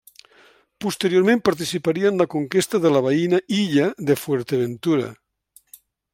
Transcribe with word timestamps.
Posteriorment 0.85 1.43
participaria 1.49 2.09
en 2.13 2.17
la 2.21 2.27
conquesta 2.35 2.81
de 2.87 2.93
la 2.95 3.03
veïna 3.09 3.41
illa 3.59 3.87
de 4.09 4.17
Fuerteventura. 4.23 5.13